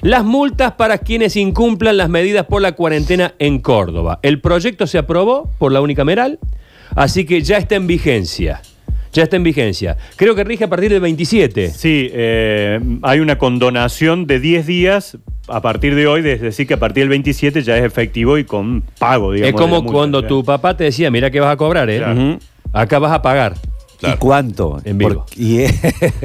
[0.00, 4.20] Las multas para quienes incumplan las medidas por la cuarentena en Córdoba.
[4.22, 6.38] El proyecto se aprobó por la unicameral,
[6.94, 8.62] así que ya está en vigencia.
[9.12, 9.96] Ya está en vigencia.
[10.16, 11.70] Creo que rige a partir del 27.
[11.70, 16.74] Sí, eh, hay una condonación de 10 días a partir de hoy, es decir, que
[16.74, 19.54] a partir del 27 ya es efectivo y con pago, digamos.
[19.54, 19.92] es como multa.
[19.92, 21.98] cuando tu papá te decía, mira que vas a cobrar, ¿eh?
[21.98, 22.38] Claro.
[22.72, 23.54] Acá vas a pagar.
[24.00, 24.80] ¿Y cuánto?
[24.84, 25.26] En vivo.
[25.26, 25.80] Por- y, es,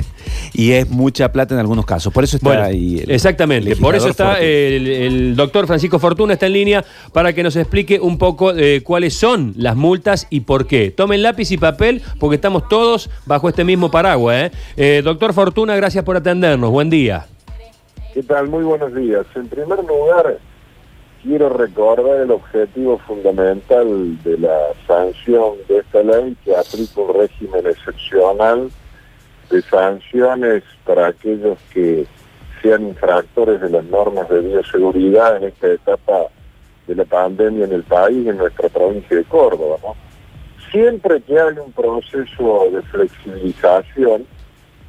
[0.52, 2.12] y es mucha plata en algunos casos.
[2.12, 3.00] Por eso está Bueno, ahí.
[3.00, 3.74] el exactamente.
[3.76, 8.18] Por eso está el doctor Francisco Fortuna está en línea para que nos explique un
[8.18, 10.90] poco eh, cuáles son las multas y por qué.
[10.90, 14.44] Tomen lápiz y papel porque estamos todos bajo este mismo paraguas.
[14.44, 14.50] ¿eh?
[14.76, 16.70] Eh, doctor Fortuna, gracias por atendernos.
[16.70, 17.26] Buen día.
[18.14, 18.48] ¿Qué tal?
[18.48, 19.26] Muy buenos días.
[19.34, 20.38] En primer lugar,
[21.26, 27.66] quiero recordar el objetivo fundamental de la sanción de esta ley que aplica un régimen
[27.66, 28.70] excepcional
[29.50, 32.06] de sanciones para aquellos que
[32.62, 36.26] sean infractores de las normas de bioseguridad en esta etapa
[36.86, 39.78] de la pandemia en el país, en nuestra provincia de Córdoba.
[40.70, 44.26] Siempre que hay un proceso de flexibilización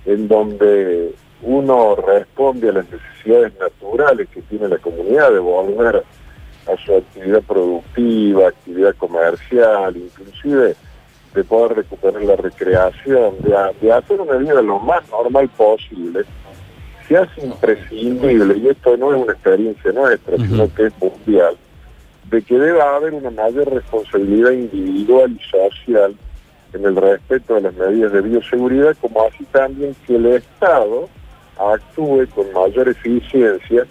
[0.05, 6.03] en donde uno responde a las necesidades naturales que tiene la comunidad de volver
[6.67, 10.75] a su actividad productiva, actividad comercial, inclusive
[11.33, 16.23] de poder recuperar la recreación, de, hacer una vida lo más normal posible,
[17.07, 21.55] se hace imprescindible, y esto no es una experiencia nuestra, sino que es mundial,
[22.29, 26.15] de que deba haber una mayor responsabilidad individual y social
[26.73, 31.07] en el respeto de las medidas de bioseguridad, como así también que el Estado
[31.57, 33.85] actúe con mayor eficiencia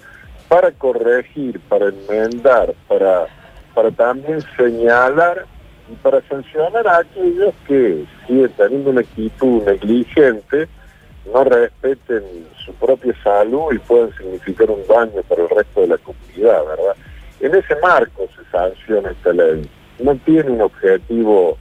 [0.47, 3.27] para corregir, para enmendar, para,
[3.73, 5.45] para también señalar
[5.91, 10.67] y para sancionar a aquellos que siguen teniendo una actitud negligente,
[11.33, 12.23] no respeten
[12.65, 16.95] su propia salud y pueden significar un daño para el resto de la comunidad, ¿verdad?
[17.39, 19.69] En ese marco se sanciona esta ley.
[19.99, 21.57] No tiene un objetivo,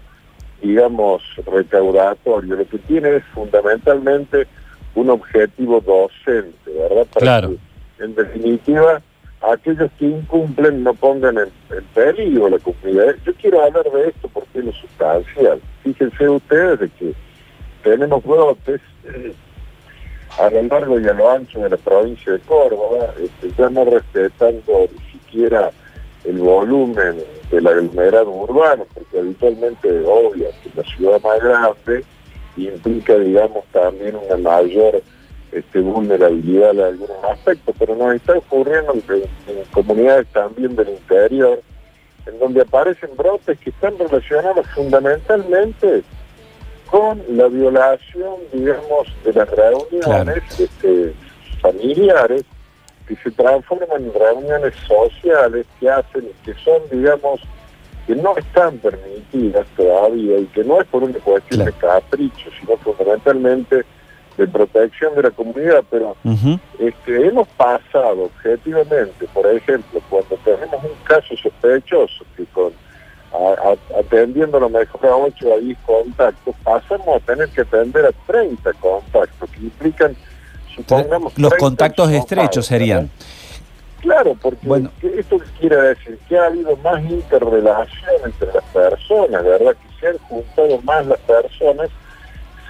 [0.62, 2.56] digamos, recaudatorio.
[2.56, 4.46] Lo que tiene es fundamentalmente
[4.94, 7.06] un objetivo docente, ¿verdad?
[7.12, 7.50] Para Claro.
[7.50, 7.58] que,
[7.98, 9.00] en definitiva,
[9.40, 11.50] aquellos que incumplen no pongan en,
[11.94, 13.14] peligro la comunidad.
[13.24, 15.60] Yo quiero hablar de esto porque es lo sustancial.
[15.82, 17.14] Fíjense ustedes de que
[17.82, 19.32] tenemos brotes eh,
[20.38, 23.84] a lo largo y a lo ancho de la provincia de Córdoba, este, ya no
[23.84, 25.70] respetando ni siquiera
[26.24, 27.16] el volumen
[27.50, 32.04] del aglomerado urbano, porque habitualmente, obvio, que la ciudad más grande
[32.56, 35.02] implica, digamos, también una mayor
[35.58, 39.22] este, vulnerabilidad en algunos aspectos, pero nos está ocurriendo en,
[39.56, 41.62] en comunidades también del interior,
[42.26, 46.02] en donde aparecen brotes que están relacionados fundamentalmente
[46.90, 50.32] con la violación, digamos, de las reuniones Claro.
[50.58, 51.12] este,
[51.60, 52.44] familiares
[53.08, 57.40] que se transforman en reuniones sociales que hacen que son, digamos,
[58.06, 62.76] que no están permitidas todavía y que no es por una cuestión de capricho, sino
[62.78, 63.84] fundamentalmente
[64.36, 66.58] de protección de la comunidad, pero Ujú.
[66.78, 72.72] este, hemos pasado objetivamente, por ejemplo, cuando tenemos un caso sospechoso que con
[73.32, 77.62] a- a- atendiendo a lo mejor a 8 a 10 contactos, pasamos a tener que
[77.62, 80.16] atender a 30 contactos, que implican,
[80.74, 81.32] supongamos...
[81.38, 82.98] Los 30 contactos estrechos serían.
[83.08, 83.12] ¿verdad?
[84.00, 84.90] Claro, porque Bueno.
[85.00, 89.72] ¿qué- esto quiere decir que ha habido más interrelación entre las personas, ¿verdad?
[89.74, 91.88] Que se han juntado más las personas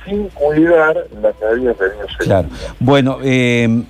[0.07, 2.17] sin cuidar las medidas de bioseguridad.
[2.19, 2.49] Claro.
[2.81, 3.83] Bueno, eh,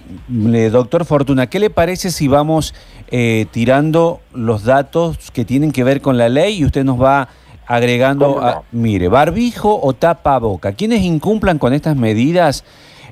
[0.72, 2.74] doctor Fortuna, ¿qué le parece si vamos
[3.08, 7.28] eh, tirando los datos que tienen que ver con la ley y usted nos va
[7.66, 10.72] agregando, ¿Cómo a- mire, barbijo o tapa boca?
[10.72, 12.64] Quienes incumplan con estas medidas,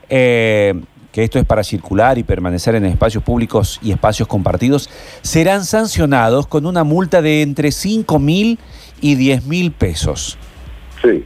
[0.08, 0.74] eh,
[1.12, 4.90] que esto es para circular y permanecer en espacios públicos y espacios compartidos,
[5.22, 8.58] serán sancionados con una multa de entre 5 mil
[9.00, 10.36] y 10 mil pesos.
[11.02, 11.24] Sí.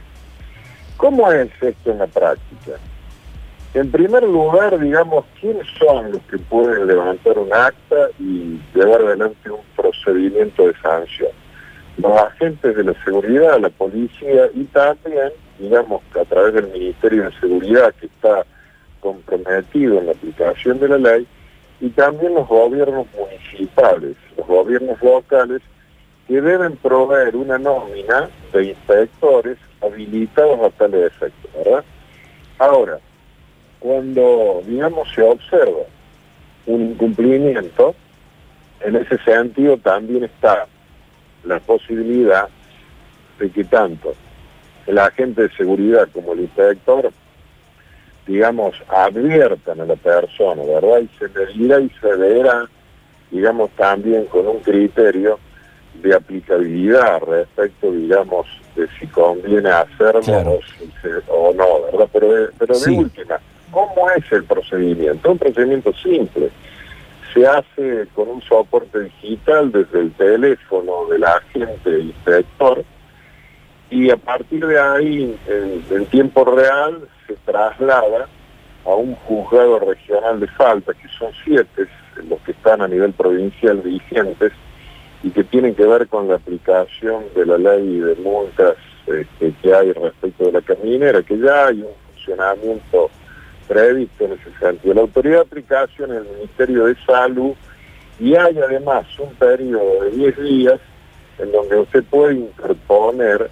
[0.99, 2.73] ¿Cómo es esto en la práctica?
[3.73, 9.49] En primer lugar, digamos, ¿quiénes son los que pueden levantar un acta y llevar adelante
[9.49, 11.31] un procedimiento de sanción?
[11.99, 17.39] Los agentes de la seguridad, la policía y también, digamos, a través del Ministerio de
[17.39, 18.45] Seguridad que está
[18.99, 21.27] comprometido en la aplicación de la ley,
[21.79, 25.61] y también los gobiernos municipales, los gobiernos locales,
[26.29, 31.83] que deben proveer una nómina de inspectores habilitados a tal efecto, ¿verdad?
[32.59, 32.99] Ahora,
[33.79, 35.81] cuando, digamos, se observa
[36.67, 37.95] un incumplimiento,
[38.81, 40.67] en ese sentido también está
[41.43, 42.47] la posibilidad
[43.39, 44.13] de que tanto
[44.85, 47.11] el agente de seguridad como el inspector
[48.27, 50.99] digamos, adviertan a la persona, ¿verdad?
[51.01, 52.69] Y se medirá y se verá,
[53.31, 55.39] digamos, también con un criterio
[55.95, 60.51] de aplicabilidad respecto, digamos, de si conviene hacerlo Claro.
[60.51, 62.09] o, si se- o no, ¿verdad?
[62.13, 62.97] Pero de, pero de Sí.
[62.97, 63.39] última,
[63.71, 65.31] ¿cómo es el procedimiento?
[65.31, 66.49] Un procedimiento simple.
[67.33, 72.83] Se hace con un soporte digital desde el teléfono del agente inspector
[73.91, 78.27] y a partir de ahí, en, en tiempo real, se traslada
[78.85, 81.87] a un juzgado regional de falta, que son siete
[82.29, 84.51] los que están a nivel provincial vigentes
[85.23, 88.75] y que tienen que ver con la aplicación de la ley de multas
[89.05, 93.09] este, que hay respecto de la caminera, que ya hay un funcionamiento
[93.67, 94.93] previsto en ese sentido.
[94.93, 97.53] La autoridad de aplicación es el Ministerio de Salud
[98.19, 100.79] y hay además un periodo de 10 días
[101.37, 103.49] en donde usted puede interponer,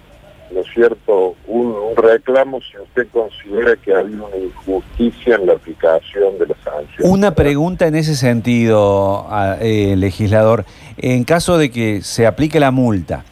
[0.52, 5.46] ¿no es cierto?, un, un reclamo si usted considera que ha habido una injusticia en
[5.46, 7.10] la aplicación de la sanción.
[7.10, 10.64] Una pregunta en ese sentido, a- eh, legislador.
[10.96, 13.24] En caso de que se aplique la multa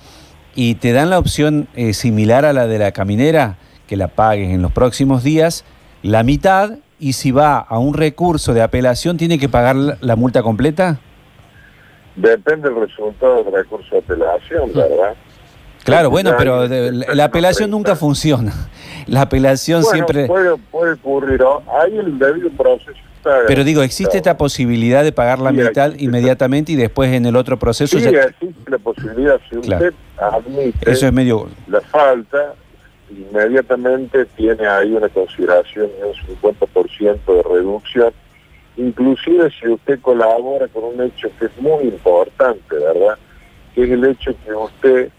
[0.55, 4.51] y te dan la opción eh, similar a la de la caminera, que la pagues
[4.51, 5.65] en los próximos días,
[6.03, 10.43] la mitad, y si va a un recurso de apelación, ¿tiene que pagar la multa
[10.43, 10.99] completa?
[12.17, 15.15] Depende del resultado del recurso de apelación, ¿verdad?
[15.87, 18.53] Claro, bueno, pero de- la, la apelación nunca funciona.
[19.07, 20.27] La apelación Bueno, siempre...
[20.27, 21.63] puede, puede ocurrir, ¿no?
[21.81, 22.91] hay el debido proceso.
[23.19, 27.25] está Pero digo, ¿existe esta posibilidad de pagar la Sí, mitad inmediatamente y después en
[27.25, 29.85] el otro proceso Sí, ya- existe la posibilidad, si Claro.
[29.87, 31.49] usted admite Eso es medio...
[31.69, 32.55] la falta,
[33.11, 38.13] inmediatamente tiene ahí una consideración de un 50% de reducción,
[38.77, 43.17] inclusive si usted colabora con un hecho que es muy importante, ¿verdad?
[43.75, 45.11] Que es el hecho que usted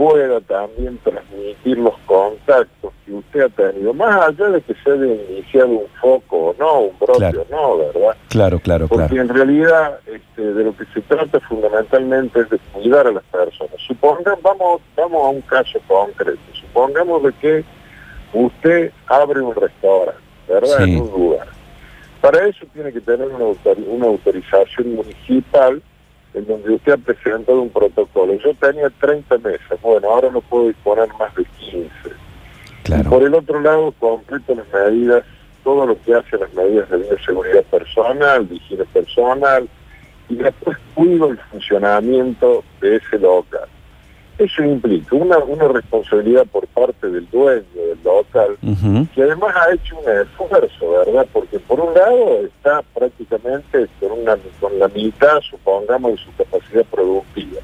[0.00, 5.04] pueda también transmitir los contactos que usted ha tenido, más allá de que se haya
[5.04, 7.42] iniciado un foco o no, un brote Claro.
[7.42, 8.16] o no, ¿verdad?
[8.30, 9.20] Claro, claro, Porque claro.
[9.20, 13.74] en realidad este, de lo que se trata fundamentalmente es de cuidar a las personas.
[13.86, 16.38] Supongan, vamos, vamos a un caso concreto.
[16.58, 17.64] Supongamos de que
[18.32, 20.18] usted abre un restaurante,
[20.48, 20.78] ¿verdad?
[20.78, 20.94] Sí.
[20.94, 21.46] En un lugar.
[22.22, 25.82] Para eso tiene que tener una autorización municipal
[26.34, 28.34] en donde usted ha presentado un protocolo.
[28.34, 31.88] Yo tenía 30 mesas, bueno, ahora no puedo disponer más de 15.
[32.80, 33.10] Y claro.
[33.10, 35.24] por el otro lado, completo las medidas,
[35.64, 39.68] todo lo que hace las medidas de bioseguridad personal, de higiene personal,
[40.28, 43.68] y después cuido el funcionamiento de ese local.
[44.40, 48.56] Eso implica una, una responsabilidad por parte del dueño del local,
[49.14, 51.26] que además ha hecho un esfuerzo, ¿verdad?
[51.30, 56.86] Porque por un lado está prácticamente con, una, con la mitad, supongamos, de su capacidad
[56.86, 57.60] productiva.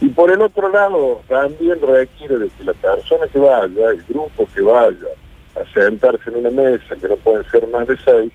[0.00, 4.48] Y por el otro lado, también requiere de que la persona que vaya, el grupo
[4.52, 5.06] que vaya
[5.54, 8.32] a sentarse en una mesa, que no pueden ser más de seis,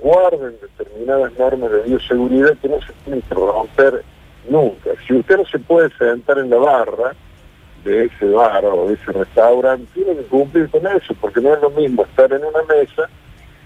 [0.00, 4.02] guarden determinadas normas de bioseguridad que no se tienen que romper
[4.48, 4.90] nunca.
[5.06, 7.14] Si usted no se puede sentar en la barra
[7.84, 11.60] de ese bar o de ese restaurante, tiene que cumplir con eso, porque no es
[11.60, 13.08] lo mismo estar en una mesa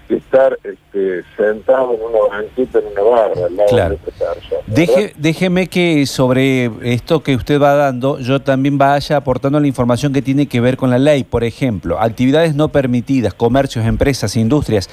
[0.08, 3.90] que estar este, sentado en una banqueta en una barra al lado Claro.
[3.90, 4.60] de persona.
[4.66, 10.12] Deje, déjeme que sobre esto que usted va dando, yo también vaya aportando la información
[10.14, 11.24] que tiene que ver con la ley.
[11.24, 14.88] Por ejemplo, actividades no permitidas, comercios, empresas, industrias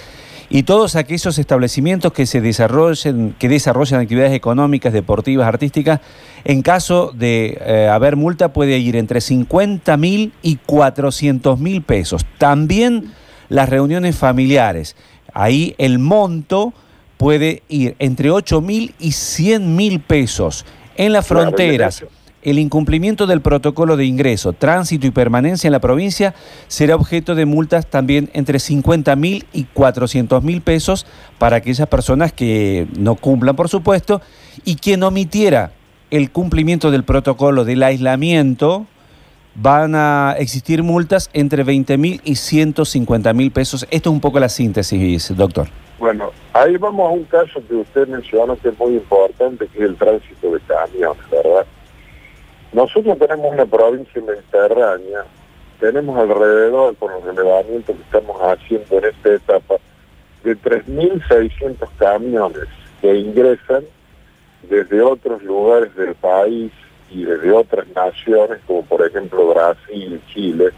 [0.50, 6.02] y todos aquellos establecimientos que se desarrollen, que desarrollan actividades económicas, deportivas, artísticas,
[6.44, 12.26] en caso de eh, haber multa puede ir entre 50 mil y 400 mil pesos.
[12.38, 13.14] También
[13.50, 14.96] las reuniones familiares.
[15.34, 16.74] Ahí el monto
[17.18, 20.66] puede ir entre 8 mil y 100 mil pesos.
[20.96, 22.06] En las fronteras,
[22.46, 26.36] el incumplimiento del protocolo de ingreso, tránsito y permanencia en la provincia
[26.68, 31.08] será objeto de multas también entre 50 mil y 400 mil pesos
[31.40, 34.22] para aquellas personas que no cumplan, por supuesto,
[34.64, 35.72] y quien omitiera
[36.12, 38.86] el cumplimiento del protocolo del aislamiento,
[39.56, 43.88] van a existir multas entre 20 mil y 150 mil pesos.
[43.90, 45.68] Esto es un poco la síntesis, doctor.
[45.98, 49.86] Bueno, ahí vamos a un caso que usted mencionó que es muy importante, que es
[49.86, 51.66] el tránsito de camiones, ¿verdad?
[52.76, 55.24] Nosotros tenemos una provincia mediterránea,
[55.80, 59.76] tenemos alrededor, por los relevamientos que estamos haciendo en esta etapa,
[60.44, 62.66] de 3.600 camiones
[63.00, 63.86] que ingresan
[64.70, 66.70] desde otros lugares del país
[67.10, 70.72] y desde otras naciones, como por ejemplo Brasil, Chile,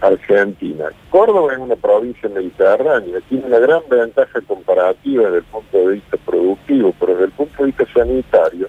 [0.00, 0.84] Argentina.
[1.10, 6.16] Córdoba es una provincia mediterránea, tiene una gran ventaja comparativa desde el punto de vista
[6.24, 8.68] productivo, pero desde el punto de vista sanitario,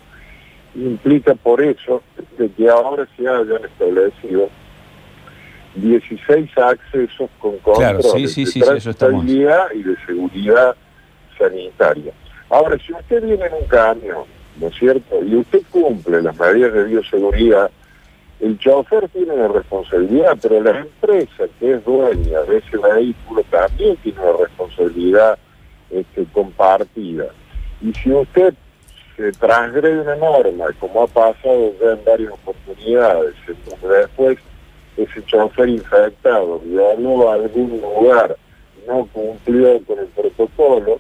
[0.75, 2.01] implica por eso
[2.37, 4.49] de que ahora se hayan establecido
[5.75, 10.75] 16 accesos con Claro, controles sí, sí, sí, de trazabilidad y de seguridad
[11.37, 12.11] sanitaria.
[12.49, 14.23] Ahora, si usted viene en un camión,
[14.59, 15.23] ¿no es cierto?
[15.23, 17.71] Y usted cumple las medidas de bioseguridad,
[18.39, 23.97] el chofer tiene una responsabilidad, pero la empresa que es dueña de ese vehículo también
[23.97, 25.37] tiene una responsabilidad
[25.89, 27.25] este, compartida.
[27.81, 28.53] Y si usted
[29.19, 34.37] se transgrede una norma, como ha pasado ya en varias oportunidades, en donde después
[34.95, 38.37] ese chofer infectado violó algún lugar,
[38.87, 40.99] no cumplió con el protocolo,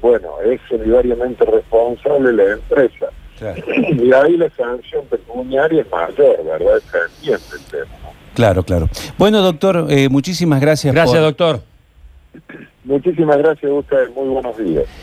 [0.00, 3.06] bueno, es solidariamente responsable la empresa.
[3.38, 6.80] Claro, Y ahí la sanción pecuniaria es mayor, ¿verdad?
[6.90, 7.92] Se entiende el tema.
[8.34, 8.62] claro.
[8.64, 8.88] claro.
[9.16, 10.92] Bueno, doctor, eh, muchísimas gracias.
[10.92, 11.60] Gracias, por- doctor.
[12.84, 14.86] Muchísimas gracias a ustedes, muy buenos días.